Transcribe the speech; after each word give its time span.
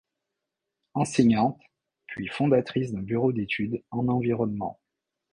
Enseignante, 0.95 1.61
puis 2.07 2.27
fondatrice 2.27 2.91
d'un 2.91 3.03
bureau 3.03 3.31
d'études 3.31 3.83
en 3.91 4.07
environnement. 4.07 4.79